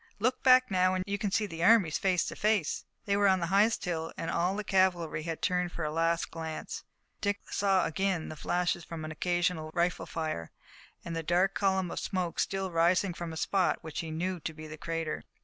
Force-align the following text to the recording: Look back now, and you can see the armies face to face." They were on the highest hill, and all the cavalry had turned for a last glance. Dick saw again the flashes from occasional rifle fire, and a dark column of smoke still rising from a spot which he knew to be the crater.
Look 0.17 0.41
back 0.41 0.71
now, 0.71 0.95
and 0.95 1.03
you 1.05 1.19
can 1.19 1.29
see 1.29 1.45
the 1.45 1.63
armies 1.63 1.99
face 1.99 2.25
to 2.25 2.35
face." 2.35 2.85
They 3.05 3.15
were 3.15 3.27
on 3.27 3.39
the 3.39 3.45
highest 3.53 3.85
hill, 3.85 4.11
and 4.17 4.31
all 4.31 4.55
the 4.55 4.63
cavalry 4.63 5.21
had 5.21 5.43
turned 5.43 5.71
for 5.71 5.83
a 5.83 5.91
last 5.91 6.31
glance. 6.31 6.83
Dick 7.21 7.39
saw 7.51 7.85
again 7.85 8.27
the 8.27 8.35
flashes 8.35 8.83
from 8.83 9.05
occasional 9.05 9.69
rifle 9.75 10.07
fire, 10.07 10.49
and 11.05 11.15
a 11.15 11.21
dark 11.21 11.53
column 11.53 11.91
of 11.91 11.99
smoke 11.99 12.39
still 12.39 12.71
rising 12.71 13.13
from 13.13 13.31
a 13.31 13.37
spot 13.37 13.83
which 13.83 13.99
he 13.99 14.09
knew 14.09 14.39
to 14.39 14.55
be 14.55 14.65
the 14.65 14.75
crater. 14.75 15.23